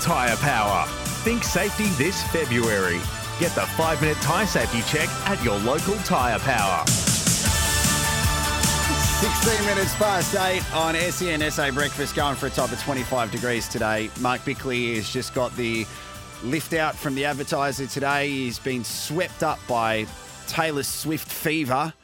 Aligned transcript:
Tyre 0.00 0.36
Power. 0.36 0.86
Think 1.24 1.44
safety 1.44 1.86
this 2.02 2.22
February. 2.28 3.00
Get 3.38 3.54
the 3.54 3.66
five 3.76 4.00
minute 4.00 4.16
tyre 4.18 4.46
safety 4.46 4.80
check 4.82 5.08
at 5.28 5.42
your 5.44 5.58
local 5.58 5.94
Tyre 5.98 6.38
Power. 6.38 6.84
16 9.20 9.66
minutes 9.66 9.94
past 9.94 10.34
8 10.34 10.74
on 10.74 10.94
SEN 10.94 11.50
SA 11.50 11.70
Breakfast, 11.70 12.14
going 12.14 12.36
for 12.36 12.48
a 12.48 12.50
top 12.50 12.70
of 12.70 12.80
25 12.82 13.30
degrees 13.30 13.66
today. 13.66 14.10
Mark 14.20 14.44
Bickley 14.44 14.96
has 14.96 15.10
just 15.10 15.34
got 15.34 15.56
the 15.56 15.86
lift 16.42 16.74
out 16.74 16.94
from 16.94 17.14
the 17.14 17.24
advertiser 17.24 17.86
today. 17.86 18.28
He's 18.28 18.58
been 18.58 18.84
swept 18.84 19.42
up 19.42 19.58
by 19.66 20.06
Taylor 20.46 20.82
Swift 20.82 21.28
fever. 21.28 21.94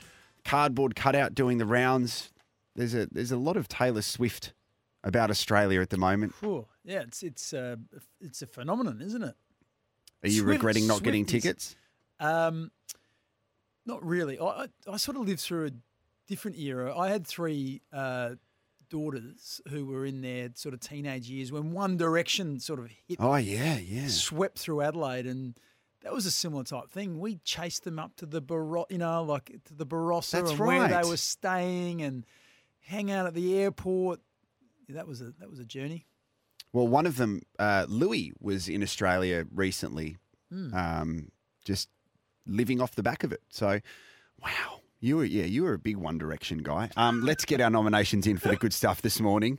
Cardboard 0.45 0.97
cutout 0.97 1.35
doing 1.35 1.59
the 1.59 1.67
rounds. 1.67 2.31
There's 2.75 2.95
a 2.95 3.07
there's 3.13 3.33
a 3.33 3.37
lot 3.37 3.57
of 3.57 3.69
Taylor 3.69 4.03
Swift 4.03 4.55
about 5.05 5.31
Australia 5.31 5.81
at 5.81 5.91
the 5.91 5.97
moment. 5.99 6.35
Phew. 6.35 6.67
Yeah, 6.85 7.01
it's 7.01 7.23
it's 7.23 7.53
uh, 7.53 7.77
it's 8.21 8.43
a 8.43 8.47
phenomenon, 8.47 9.01
isn't 9.03 9.23
it? 9.23 9.35
Are 10.25 10.29
you 10.29 10.41
Swift- 10.43 10.49
regretting 10.49 10.87
not 10.87 10.95
Swift 10.99 11.05
getting 11.05 11.25
is- 11.25 11.31
tickets? 11.31 11.77
Um, 12.21 12.71
not 13.87 14.05
really. 14.05 14.39
I, 14.39 14.45
I 14.45 14.67
I 14.93 14.97
sort 14.97 15.17
of 15.17 15.27
lived 15.27 15.41
through 15.41 15.67
a 15.67 15.71
different 16.29 16.59
era. 16.59 16.97
I 16.97 17.09
had 17.11 17.27
three 17.27 17.83
uh, 17.93 18.37
daughters 18.89 19.61
who 19.71 19.87
were 19.87 20.07
in 20.07 20.21
their 20.23 20.51
sort 20.55 20.73
of 20.75 20.81
teenage 20.81 21.29
years 21.29 21.51
when 21.51 21.73
One 21.73 21.97
Direction 21.97 22.61
sort 22.61 22.79
of 22.79 22.89
hit, 23.09 23.19
Oh 23.21 23.35
yeah, 23.37 23.79
yeah. 23.79 24.07
swept 24.09 24.59
through 24.59 24.83
Adelaide, 24.83 25.27
and 25.27 25.55
that 26.03 26.13
was 26.13 26.27
a 26.27 26.31
similar 26.31 26.63
type 26.65 26.91
thing. 26.91 27.19
We 27.19 27.37
chased 27.45 27.83
them 27.85 27.99
up 27.99 28.15
to 28.17 28.27
the 28.27 28.41
Baro- 28.41 28.87
you 28.89 28.99
know, 28.99 29.25
like 29.25 29.47
to 29.65 29.75
the 29.75 29.87
Barossa 29.87 30.33
That's 30.33 30.51
and 30.53 30.61
where 30.61 30.87
they 30.89 31.09
were 31.09 31.17
staying, 31.17 32.03
and 32.03 32.25
hang 32.83 33.11
out 33.11 33.27
at 33.27 33.35
the 33.35 33.59
airport. 33.59 34.21
That 34.89 35.07
was 35.07 35.21
a 35.21 35.33
that 35.39 35.49
was 35.51 35.59
a 35.59 35.65
journey. 35.65 36.07
Well, 36.73 36.89
one 36.89 37.07
of 37.07 37.17
them, 37.17 37.43
uh, 37.59 37.85
Louis, 37.89 38.33
was 38.41 38.69
in 38.69 38.83
Australia 38.83 39.45
recently, 39.53 40.17
Hmm. 40.51 40.73
um, 40.75 41.29
just 41.65 41.89
living 42.47 42.81
off 42.81 42.95
the 42.95 43.03
back 43.03 43.25
of 43.25 43.33
it. 43.33 43.43
So, 43.51 43.81
wow, 44.43 44.81
you 45.01 45.17
were 45.17 45.25
yeah, 45.25 45.45
you 45.45 45.65
were 45.65 45.75
a 45.75 45.79
big 45.79 45.97
One 45.97 46.19
Direction 46.19 46.59
guy. 46.59 46.91
Um, 46.97 47.23
let's 47.23 47.45
get 47.45 47.61
our 47.61 47.71
nominations 47.71 48.27
in 48.27 48.39
for 48.39 48.49
the 48.49 48.57
good 48.57 48.73
stuff 48.73 49.03
this 49.03 49.21
morning. 49.21 49.57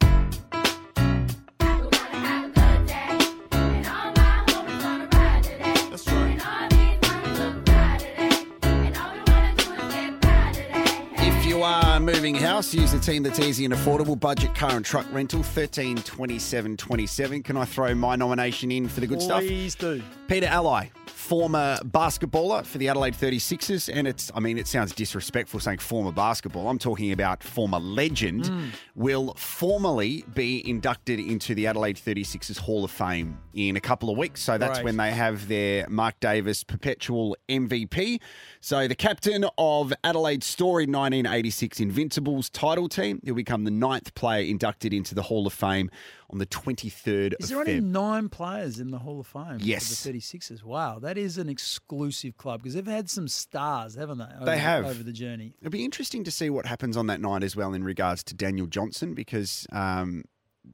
Moving 12.23 12.35
house, 12.35 12.73
use 12.73 12.93
the 12.93 12.99
team 12.99 13.21
that's 13.21 13.41
easy 13.41 13.65
and 13.65 13.73
affordable. 13.73 14.17
Budget 14.17 14.55
car 14.55 14.77
and 14.77 14.85
truck 14.85 15.05
rental, 15.11 15.43
thirteen 15.43 15.97
twenty 15.97 16.39
seven 16.39 16.77
twenty 16.77 17.05
seven. 17.05 17.43
Can 17.43 17.57
I 17.57 17.65
throw 17.65 17.93
my 17.93 18.15
nomination 18.15 18.71
in 18.71 18.87
for 18.87 19.01
the 19.01 19.07
good 19.07 19.21
stuff? 19.21 19.41
Please 19.41 19.75
do. 19.75 20.01
Peter 20.29 20.49
Ali, 20.49 20.89
former 21.23 21.77
basketballer 21.85 22.65
for 22.65 22.77
the 22.77 22.89
Adelaide 22.89 23.13
36ers. 23.13 23.89
And 23.91 24.07
it's, 24.07 24.31
I 24.35 24.39
mean, 24.39 24.57
it 24.57 24.67
sounds 24.67 24.93
disrespectful 24.93 25.59
saying 25.59 25.77
former 25.77 26.11
basketball. 26.11 26.67
I'm 26.67 26.77
talking 26.77 27.11
about 27.11 27.41
former 27.41 27.79
legend, 27.79 28.47
hmm. 28.47 28.67
will 28.95 29.33
formally 29.35 30.25
be 30.33 30.67
inducted 30.69 31.19
into 31.19 31.55
the 31.55 31.67
Adelaide 31.67 31.95
36ers 31.95 32.59
Hall 32.59 32.83
of 32.83 32.91
Fame 32.91 33.37
in 33.53 33.77
a 33.77 33.79
couple 33.79 34.09
of 34.09 34.17
weeks. 34.17 34.41
So 34.41 34.57
that's 34.57 34.79
Great. 34.79 34.85
when 34.85 34.97
they 34.97 35.11
have 35.11 35.47
their 35.47 35.87
Mark 35.87 36.19
Davis 36.19 36.63
perpetual 36.63 37.37
MVP. 37.47 38.19
So 38.59 38.87
the 38.87 38.95
captain 38.95 39.45
of 39.57 39.93
Adelaide 40.03 40.43
Story 40.43 40.83
1986 40.83 41.79
Invincibles 42.15 42.49
title 42.51 42.87
team, 42.87 43.19
he'll 43.23 43.33
become 43.33 43.63
the 43.63 43.71
ninth 43.71 44.13
player 44.13 44.43
inducted 44.45 44.93
into 44.93 45.15
the 45.15 45.23
Hall 45.23 45.47
of 45.47 45.53
Fame 45.53 45.89
on 46.29 46.37
the 46.37 46.45
23rd 46.45 47.33
Is 47.39 47.49
there 47.49 47.57
only 47.59 47.79
Feb. 47.79 47.83
nine 47.85 48.29
players 48.29 48.79
in 48.79 48.91
the 48.91 48.99
Hall 48.99 49.19
of 49.19 49.25
Fame? 49.25 49.57
Yes. 49.59 50.03
The 50.03 50.11
36ers. 50.13 50.63
Wow, 50.63 50.99
that 50.99 51.17
is 51.17 51.39
an 51.39 51.49
exclusive 51.49 52.37
club 52.37 52.61
because 52.61 52.75
they've 52.75 52.85
had 52.85 53.09
some 53.09 53.27
stars, 53.27 53.95
haven't 53.95 54.19
they? 54.19 54.25
Over, 54.35 54.45
They 54.45 54.57
have. 54.59 54.85
over 54.85 55.01
the 55.01 55.11
journey. 55.11 55.55
It'll 55.59 55.71
be 55.71 55.83
interesting 55.83 56.23
to 56.25 56.31
see 56.31 56.51
what 56.51 56.67
happens 56.67 56.95
on 56.97 57.07
that 57.07 57.19
night 57.19 57.41
as 57.41 57.55
well 57.55 57.73
in 57.73 57.83
regards 57.83 58.23
to 58.25 58.35
Daniel 58.35 58.67
Johnson 58.67 59.15
because 59.15 59.65
um, 59.71 60.23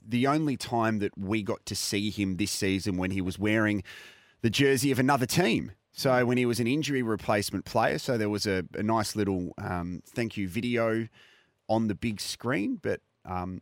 the 0.05 0.27
only 0.27 0.57
time 0.57 0.99
that 0.99 1.17
we 1.17 1.41
got 1.41 1.65
to 1.67 1.75
see 1.75 2.09
him 2.09 2.35
this 2.35 2.51
season 2.51 2.97
when 2.97 3.11
he 3.11 3.21
was 3.21 3.39
wearing 3.39 3.81
the 4.41 4.49
jersey 4.49 4.91
of 4.91 4.99
another 4.99 5.25
team. 5.25 5.71
So 5.91 6.25
when 6.25 6.37
he 6.37 6.45
was 6.45 6.59
an 6.59 6.67
injury 6.67 7.01
replacement 7.01 7.65
player, 7.65 7.97
so 7.97 8.17
there 8.17 8.29
was 8.29 8.45
a, 8.45 8.63
a 8.73 8.83
nice 8.83 9.15
little 9.15 9.53
um, 9.57 10.01
thank 10.05 10.37
you 10.37 10.47
video 10.47 11.07
on 11.67 11.87
the 11.87 11.95
big 11.95 12.21
screen, 12.21 12.79
but 12.81 13.01
um, 13.25 13.61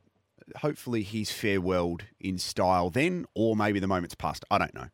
hopefully 0.58 1.04
he's 1.04 1.32
farewelled 1.32 2.02
in 2.20 2.38
style 2.38 2.90
then, 2.90 3.26
or 3.34 3.56
maybe 3.56 3.80
the 3.80 3.88
moment's 3.88 4.16
passed. 4.16 4.46
I 4.52 4.58
don't 4.58 4.74
know. 4.74 4.88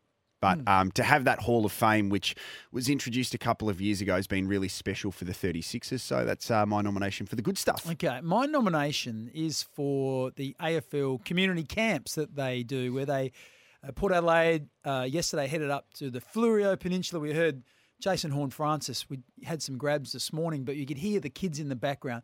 But 0.44 0.60
um, 0.68 0.92
to 0.92 1.04
have 1.04 1.24
that 1.24 1.40
Hall 1.40 1.66
of 1.66 1.72
Fame, 1.72 2.10
which 2.10 2.36
was 2.70 2.90
introduced 2.90 3.34
a 3.34 3.38
couple 3.38 3.70
of 3.70 3.80
years 3.80 4.02
ago, 4.02 4.16
has 4.16 4.28
been 4.28 4.46
really 4.46 4.68
special 4.68 5.10
for 5.10 5.24
the 5.24 5.32
36ers. 5.32 6.02
So 6.02 6.26
that's 6.26 6.52
uh, 6.52 6.66
my 6.66 6.82
nomination 6.82 7.26
for 7.26 7.38
the 7.38 7.42
good 7.42 7.58
stuff. 7.58 7.90
Okay, 7.90 8.20
my 8.22 8.46
nomination 8.46 9.32
is 9.34 9.64
for 9.64 10.32
the 10.32 10.54
AFL 10.60 11.24
community 11.24 11.64
camps 11.64 12.16
that 12.16 12.36
they 12.36 12.62
do, 12.64 12.94
where 12.94 13.06
they 13.06 13.32
Port 13.92 14.14
Adelaide 14.14 14.68
uh, 14.86 15.06
yesterday 15.10 15.48
headed 15.48 15.70
up 15.70 15.94
to 15.96 16.10
the 16.10 16.22
Fleurieu 16.22 16.80
Peninsula. 16.80 17.20
We 17.20 17.34
heard 17.34 17.64
Jason 18.00 18.32
Horne-Francis. 18.32 19.10
We 19.10 19.20
had 19.44 19.62
some 19.62 19.78
grabs 19.78 20.14
this 20.14 20.32
morning, 20.32 20.64
but 20.64 20.76
you 20.76 20.86
could 20.86 20.98
hear 20.98 21.20
the 21.20 21.30
kids 21.30 21.60
in 21.60 21.70
the 21.70 21.76
background. 21.76 22.24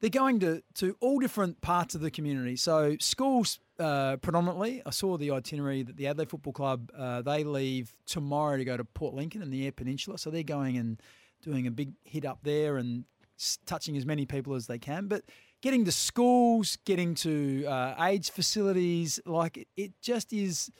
They're 0.00 0.10
going 0.10 0.40
to 0.40 0.62
to 0.74 0.96
all 1.00 1.18
different 1.18 1.60
parts 1.60 1.94
of 1.94 2.00
the 2.00 2.10
community. 2.10 2.56
So 2.56 2.96
schools 3.00 3.58
uh, 3.78 4.16
predominantly. 4.16 4.82
I 4.84 4.90
saw 4.90 5.16
the 5.16 5.30
itinerary 5.30 5.82
that 5.82 5.96
the 5.96 6.06
Adelaide 6.08 6.30
Football 6.30 6.52
Club 6.52 6.90
uh, 6.96 7.22
they 7.22 7.44
leave 7.44 7.92
tomorrow 8.06 8.56
to 8.56 8.64
go 8.64 8.76
to 8.76 8.84
Port 8.84 9.14
Lincoln 9.14 9.40
in 9.40 9.50
the 9.50 9.64
Eyre 9.64 9.72
Peninsula. 9.72 10.18
So 10.18 10.30
they're 10.30 10.42
going 10.42 10.76
and 10.76 11.00
doing 11.42 11.66
a 11.66 11.70
big 11.70 11.92
hit 12.04 12.24
up 12.24 12.40
there 12.42 12.76
and 12.76 13.04
touching 13.66 13.96
as 13.96 14.04
many 14.04 14.26
people 14.26 14.54
as 14.54 14.66
they 14.66 14.78
can. 14.78 15.06
But 15.06 15.24
getting 15.62 15.84
to 15.86 15.92
schools, 15.92 16.76
getting 16.84 17.14
to 17.16 17.64
uh, 17.66 17.94
aged 17.98 18.32
facilities, 18.32 19.20
like 19.24 19.56
it, 19.56 19.68
it 19.76 19.92
just 20.02 20.32
is 20.32 20.70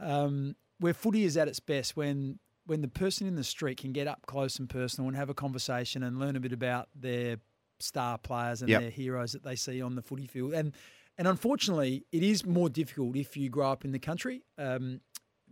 um, 0.00 0.56
where 0.78 0.94
footy 0.94 1.24
is 1.24 1.36
at 1.36 1.48
its 1.48 1.60
best 1.60 1.96
when 1.96 2.38
when 2.66 2.80
the 2.80 2.88
person 2.88 3.26
in 3.28 3.36
the 3.36 3.44
street 3.44 3.78
can 3.78 3.92
get 3.92 4.08
up 4.08 4.26
close 4.26 4.58
and 4.58 4.68
personal 4.68 5.06
and 5.06 5.16
have 5.16 5.30
a 5.30 5.34
conversation 5.34 6.02
and 6.02 6.18
learn 6.18 6.34
a 6.34 6.40
bit 6.40 6.52
about 6.52 6.88
their 6.96 7.36
star 7.78 8.18
players 8.18 8.60
and 8.60 8.70
Yep. 8.70 8.80
their 8.80 8.90
heroes 8.90 9.32
that 9.32 9.44
they 9.44 9.54
see 9.54 9.80
on 9.80 9.94
the 9.94 10.02
footy 10.02 10.26
field. 10.26 10.52
And 10.52 10.72
and 11.18 11.26
unfortunately, 11.28 12.04
it 12.12 12.22
is 12.22 12.44
more 12.44 12.68
difficult 12.68 13.16
if 13.16 13.36
you 13.36 13.48
grow 13.48 13.70
up 13.70 13.84
in 13.84 13.92
the 13.92 13.98
country 13.98 14.42
um, 14.58 15.00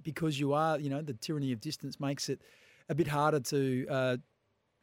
because 0.02 0.38
you 0.38 0.52
are, 0.52 0.78
you 0.78 0.90
know, 0.90 1.00
the 1.00 1.14
tyranny 1.14 1.52
of 1.52 1.60
distance 1.60 1.98
makes 1.98 2.28
it 2.28 2.42
a 2.88 2.94
bit 2.94 3.08
harder 3.08 3.40
to. 3.40 3.86
Uh, 3.88 4.16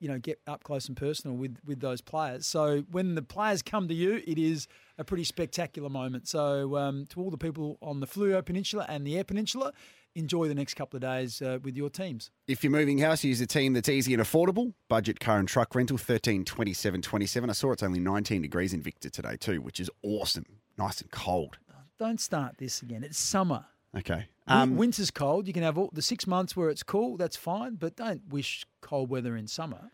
you 0.01 0.09
know, 0.09 0.17
get 0.17 0.41
up 0.47 0.63
close 0.63 0.87
and 0.87 0.97
personal 0.97 1.37
with 1.37 1.57
with 1.63 1.79
those 1.79 2.01
players. 2.01 2.45
So 2.45 2.83
when 2.91 3.15
the 3.15 3.21
players 3.21 3.61
come 3.61 3.87
to 3.87 3.93
you, 3.93 4.21
it 4.25 4.37
is 4.37 4.67
a 4.97 5.03
pretty 5.05 5.23
spectacular 5.23 5.89
moment. 5.89 6.27
So 6.27 6.75
um, 6.75 7.05
to 7.11 7.21
all 7.21 7.29
the 7.29 7.37
people 7.37 7.77
on 7.81 7.99
the 7.99 8.07
Fleurieu 8.07 8.43
Peninsula 8.43 8.85
and 8.89 9.05
the 9.05 9.15
Eyre 9.17 9.23
Peninsula, 9.23 9.71
enjoy 10.15 10.47
the 10.47 10.55
next 10.55 10.73
couple 10.73 10.97
of 10.97 11.01
days 11.01 11.41
uh, 11.41 11.59
with 11.63 11.77
your 11.77 11.89
teams. 11.89 12.31
If 12.47 12.63
you're 12.63 12.71
moving 12.71 12.97
house, 12.97 13.23
use 13.23 13.39
a 13.41 13.45
team 13.45 13.73
that's 13.73 13.89
easy 13.89 14.13
and 14.13 14.21
affordable. 14.21 14.73
Budget 14.89 15.19
car 15.19 15.37
and 15.37 15.47
truck 15.47 15.75
rental, 15.75 15.97
thirteen 15.97 16.43
twenty 16.43 16.73
seven 16.73 17.01
twenty 17.01 17.27
seven. 17.27 17.49
I 17.49 17.53
saw 17.53 17.71
it's 17.71 17.83
only 17.83 17.99
19 17.99 18.41
degrees 18.41 18.73
in 18.73 18.81
Victor 18.81 19.09
today 19.09 19.37
too, 19.37 19.61
which 19.61 19.79
is 19.79 19.89
awesome. 20.01 20.45
Nice 20.77 20.99
and 20.99 21.11
cold. 21.11 21.59
Don't 21.99 22.19
start 22.19 22.57
this 22.57 22.81
again. 22.81 23.03
It's 23.03 23.19
summer. 23.19 23.65
Okay. 23.97 24.27
Um, 24.47 24.75
Winter's 24.77 25.11
cold. 25.11 25.47
You 25.47 25.53
can 25.53 25.63
have 25.63 25.77
all 25.77 25.89
the 25.93 26.01
six 26.01 26.25
months 26.27 26.55
where 26.55 26.69
it's 26.69 26.83
cool. 26.83 27.17
That's 27.17 27.35
fine, 27.37 27.75
but 27.75 27.95
don't 27.95 28.27
wish 28.29 28.65
cold 28.81 29.09
weather 29.09 29.35
in 29.35 29.47
summer. 29.47 29.91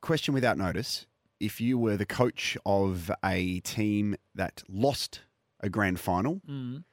question 0.00 0.34
without 0.34 0.58
notice. 0.58 1.06
If 1.40 1.60
you 1.62 1.78
were 1.78 1.96
the 1.96 2.04
coach 2.06 2.56
of 2.66 3.10
a 3.24 3.60
team 3.60 4.16
that 4.34 4.62
lost 4.68 5.20
a 5.60 5.68
grand 5.70 5.98
final, 5.98 6.42
Mm. 6.48 6.84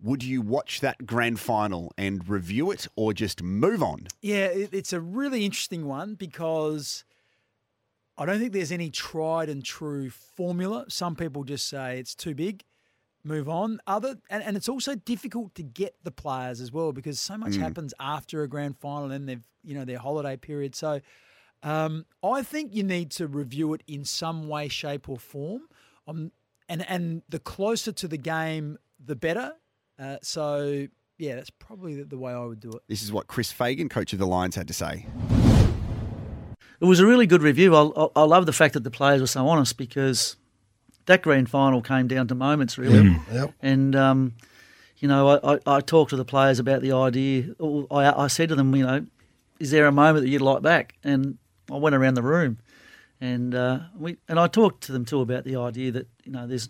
would 0.00 0.22
you 0.24 0.40
watch 0.40 0.80
that 0.80 1.04
grand 1.06 1.40
final 1.40 1.92
and 1.98 2.26
review 2.28 2.70
it 2.70 2.86
or 2.96 3.12
just 3.12 3.42
move 3.42 3.82
on? 3.82 4.08
Yeah, 4.22 4.46
it's 4.46 4.92
a 4.94 5.00
really 5.00 5.44
interesting 5.44 5.84
one 5.86 6.14
because 6.14 7.04
I 8.16 8.24
don't 8.24 8.38
think 8.40 8.52
there's 8.52 8.72
any 8.72 8.90
tried 8.90 9.48
and 9.50 9.62
true 9.64 10.08
formula. 10.08 10.86
Some 10.88 11.16
people 11.16 11.44
just 11.44 11.68
say 11.68 11.98
it's 11.98 12.14
too 12.14 12.34
big, 12.34 12.64
move 13.24 13.48
on. 13.48 13.80
Other 13.86 14.18
and, 14.30 14.42
and 14.42 14.56
it's 14.56 14.68
also 14.68 14.94
difficult 14.94 15.54
to 15.56 15.62
get 15.62 15.96
the 16.04 16.10
players 16.10 16.60
as 16.60 16.70
well 16.70 16.92
because 16.92 17.18
so 17.18 17.36
much 17.36 17.56
happens 17.56 17.94
after 17.98 18.42
a 18.42 18.48
grand 18.48 18.78
final 18.78 19.10
and 19.10 19.28
they've 19.28 19.46
you 19.62 19.74
know 19.74 19.84
their 19.84 19.98
holiday 19.98 20.36
period. 20.36 20.74
So 20.74 21.00
um, 21.62 22.04
I 22.22 22.42
think 22.42 22.74
you 22.74 22.82
need 22.82 23.10
to 23.12 23.26
review 23.26 23.72
it 23.74 23.82
in 23.86 24.04
some 24.04 24.48
way, 24.48 24.68
shape, 24.68 25.08
or 25.08 25.18
form. 25.18 25.62
Um, 26.06 26.30
and 26.68 26.88
and 26.88 27.22
the 27.28 27.38
closer 27.38 27.92
to 27.92 28.06
the 28.08 28.18
game, 28.18 28.78
the 29.04 29.16
better. 29.16 29.54
Uh, 29.98 30.18
so 30.22 30.86
yeah, 31.18 31.36
that's 31.36 31.50
probably 31.50 31.96
the, 31.96 32.04
the 32.04 32.18
way 32.18 32.32
I 32.32 32.44
would 32.44 32.60
do 32.60 32.70
it. 32.70 32.82
This 32.88 33.02
is 33.02 33.12
what 33.12 33.26
Chris 33.26 33.50
Fagan, 33.50 33.88
coach 33.88 34.12
of 34.12 34.18
the 34.18 34.26
Lions, 34.26 34.56
had 34.56 34.68
to 34.68 34.74
say. 34.74 35.06
It 36.80 36.86
was 36.86 37.00
a 37.00 37.06
really 37.06 37.26
good 37.26 37.42
review. 37.42 37.74
I, 37.74 37.82
I, 37.96 38.08
I 38.16 38.22
love 38.24 38.46
the 38.46 38.52
fact 38.52 38.74
that 38.74 38.84
the 38.84 38.90
players 38.90 39.20
were 39.20 39.26
so 39.26 39.46
honest 39.46 39.78
because 39.78 40.36
that 41.06 41.22
grand 41.22 41.50
final 41.50 41.82
came 41.82 42.08
down 42.08 42.28
to 42.28 42.34
moments, 42.34 42.78
really. 42.78 43.16
Yep. 43.32 43.54
And, 43.60 43.94
um, 43.96 44.34
you 44.98 45.08
know, 45.08 45.28
I, 45.28 45.54
I, 45.54 45.58
I 45.66 45.80
talked 45.80 46.10
to 46.10 46.16
the 46.16 46.24
players 46.24 46.58
about 46.58 46.82
the 46.82 46.92
idea. 46.92 47.54
I, 47.90 48.24
I 48.24 48.26
said 48.28 48.48
to 48.50 48.54
them, 48.54 48.74
you 48.74 48.86
know, 48.86 49.06
is 49.60 49.70
there 49.70 49.86
a 49.86 49.92
moment 49.92 50.24
that 50.24 50.30
you'd 50.30 50.42
like 50.42 50.62
back? 50.62 50.94
And 51.04 51.38
I 51.70 51.76
went 51.76 51.94
around 51.94 52.14
the 52.14 52.22
room. 52.22 52.58
And 53.24 53.54
uh, 53.54 53.78
we 53.98 54.18
and 54.28 54.38
I 54.38 54.48
talked 54.48 54.82
to 54.84 54.92
them 54.92 55.06
too 55.06 55.22
about 55.22 55.44
the 55.44 55.56
idea 55.56 55.90
that 55.92 56.08
you 56.24 56.32
know 56.32 56.46
there's 56.46 56.68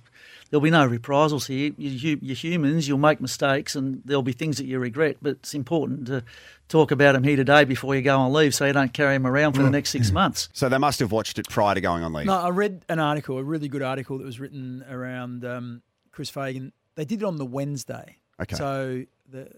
there'll 0.50 0.62
be 0.62 0.70
no 0.70 0.86
reprisals 0.86 1.48
here. 1.48 1.72
You, 1.76 2.16
you're 2.22 2.36
humans. 2.36 2.86
You'll 2.86 2.98
make 2.98 3.20
mistakes, 3.20 3.74
and 3.74 4.02
there'll 4.04 4.22
be 4.22 4.30
things 4.30 4.58
that 4.58 4.66
you 4.66 4.78
regret. 4.78 5.16
But 5.20 5.30
it's 5.30 5.52
important 5.52 6.06
to 6.06 6.22
talk 6.68 6.92
about 6.92 7.14
them 7.14 7.24
here 7.24 7.34
today 7.34 7.64
before 7.64 7.96
you 7.96 8.02
go 8.02 8.20
on 8.20 8.32
leave, 8.32 8.54
so 8.54 8.66
you 8.66 8.72
don't 8.72 8.92
carry 8.92 9.14
them 9.14 9.26
around 9.26 9.54
for 9.54 9.64
the 9.64 9.70
next 9.70 9.90
six 9.90 10.12
months. 10.12 10.48
So 10.52 10.68
they 10.68 10.78
must 10.78 11.00
have 11.00 11.10
watched 11.10 11.40
it 11.40 11.48
prior 11.48 11.74
to 11.74 11.80
going 11.80 12.04
on 12.04 12.12
leave. 12.12 12.26
No, 12.26 12.38
I 12.38 12.50
read 12.50 12.84
an 12.88 13.00
article, 13.00 13.36
a 13.38 13.42
really 13.42 13.66
good 13.66 13.82
article 13.82 14.18
that 14.18 14.24
was 14.24 14.38
written 14.38 14.84
around 14.88 15.44
um, 15.44 15.82
Chris 16.12 16.30
Fagan. 16.30 16.72
They 16.94 17.04
did 17.04 17.22
it 17.22 17.24
on 17.24 17.36
the 17.36 17.46
Wednesday. 17.46 18.18
Okay. 18.40 18.54
So 18.54 19.04
the, 19.28 19.50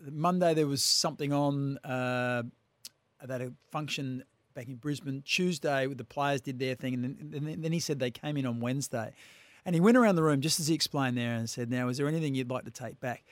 the 0.00 0.10
Monday 0.10 0.54
there 0.54 0.66
was 0.66 0.82
something 0.82 1.32
on 1.32 1.78
uh, 1.84 2.42
that 3.24 3.40
a 3.40 3.52
function 3.70 4.24
back 4.54 4.68
in 4.68 4.76
Brisbane. 4.76 5.22
Tuesday, 5.24 5.86
the 5.86 6.04
players 6.04 6.40
did 6.40 6.58
their 6.58 6.74
thing, 6.74 6.94
and 6.94 7.04
then, 7.04 7.32
and 7.34 7.64
then- 7.64 7.72
he 7.72 7.80
said 7.80 7.98
they 7.98 8.10
came 8.10 8.36
in 8.36 8.46
on 8.46 8.60
Wednesday, 8.60 9.12
and 9.64 9.74
he 9.74 9.80
went 9.80 9.96
around 9.96 10.16
the 10.16 10.22
room 10.22 10.40
just 10.40 10.60
as 10.60 10.68
he 10.68 10.74
explained 10.74 11.16
there 11.16 11.34
and 11.34 11.48
said, 11.48 11.70
"Now, 11.70 11.88
is 11.88 11.96
there 11.98 12.08
anything 12.08 12.34
you'd 12.34 12.50
like 12.50 12.64
to 12.64 12.70
take 12.70 13.00
back?" 13.00 13.24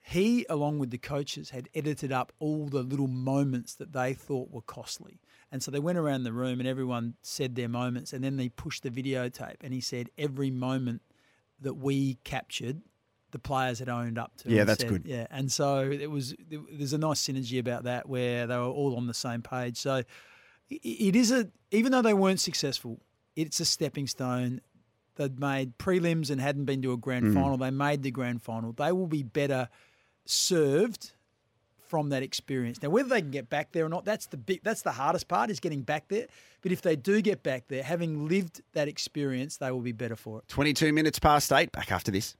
He, 0.00 0.46
along 0.48 0.78
with 0.78 0.90
the 0.90 0.96
coaches, 0.98 1.50
had 1.50 1.68
edited 1.74 2.12
up 2.12 2.32
all 2.38 2.66
the 2.68 2.82
little 2.82 3.08
moments 3.08 3.74
that 3.74 3.92
they 3.92 4.14
thought 4.14 4.50
were 4.50 4.62
costly. 4.62 5.20
And 5.52 5.62
so 5.62 5.70
they 5.70 5.80
went 5.80 5.98
around 5.98 6.22
the 6.22 6.32
room 6.32 6.60
and 6.60 6.68
everyone 6.68 7.14
said 7.20 7.56
their 7.56 7.68
moments. 7.68 8.14
And 8.14 8.24
then 8.24 8.36
they 8.38 8.48
pushed 8.48 8.84
the 8.84 8.90
videotape. 8.90 9.56
And 9.60 9.74
he 9.74 9.82
said 9.82 10.08
every 10.16 10.50
moment 10.50 11.02
that 11.60 11.74
we 11.74 12.14
captured, 12.24 12.80
the 13.32 13.38
players 13.38 13.80
had 13.80 13.90
owned 13.90 14.18
up 14.18 14.34
to. 14.38 14.50
Yeah, 14.50 14.64
that's 14.64 14.80
said- 14.80 14.88
good. 14.88 15.02
Yeah. 15.04 15.26
And 15.30 15.52
so 15.52 15.90
it 15.90 16.10
was, 16.10 16.34
there's 16.48 16.94
a 16.94 16.98
nice 16.98 17.20
synergy 17.20 17.58
about 17.58 17.84
that 17.84 18.08
where 18.08 18.46
they 18.46 18.56
were 18.56 18.62
all 18.64 18.96
on 18.96 19.08
the 19.08 19.14
same 19.14 19.42
page. 19.42 19.76
So 19.76 20.04
it 20.70 21.16
is 21.16 21.30
a, 21.30 21.48
even 21.70 21.92
though 21.92 22.02
they 22.02 22.14
weren't 22.14 22.40
successful, 22.40 23.00
it's 23.36 23.60
a 23.60 23.64
stepping 23.64 24.06
stone. 24.06 24.60
They'd 25.16 25.38
made 25.40 25.78
prelims 25.78 26.30
and 26.30 26.40
hadn't 26.40 26.64
been 26.66 26.82
to 26.82 26.92
a 26.92 26.96
grand 26.96 27.26
Mm. 27.26 27.34
final. 27.34 27.56
They 27.56 27.70
made 27.70 28.02
the 28.02 28.10
grand 28.10 28.42
final. 28.42 28.72
They 28.72 28.92
will 28.92 29.06
be 29.08 29.22
better 29.22 29.68
served 30.24 31.12
from 31.88 32.10
that 32.10 32.22
experience. 32.22 32.82
Now, 32.82 32.90
whether 32.90 33.08
they 33.08 33.22
can 33.22 33.30
get 33.30 33.48
back 33.48 33.72
there 33.72 33.86
or 33.86 33.88
not, 33.88 34.04
that's 34.04 34.26
the 34.26 34.36
big, 34.36 34.62
that's 34.62 34.82
the 34.82 34.92
hardest 34.92 35.26
part 35.26 35.50
is 35.50 35.58
getting 35.58 35.80
back 35.80 36.08
there. 36.08 36.26
But 36.60 36.70
if 36.70 36.82
they 36.82 36.96
do 36.96 37.22
get 37.22 37.42
back 37.42 37.68
there, 37.68 37.82
having 37.82 38.28
lived 38.28 38.60
that 38.74 38.88
experience, 38.88 39.56
they 39.56 39.70
will 39.70 39.80
be 39.80 39.92
better 39.92 40.16
for 40.16 40.38
it. 40.40 40.48
22 40.48 40.92
minutes 40.92 41.18
past 41.18 41.50
eight. 41.52 41.72
Back 41.72 41.90
after 41.90 42.10
this. 42.10 42.34